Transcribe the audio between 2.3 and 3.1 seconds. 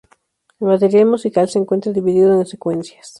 en secuencias.